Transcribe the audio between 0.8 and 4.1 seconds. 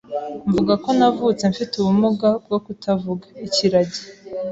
ko navutse mfite ubumuga bwo kutavuga( ikiragi)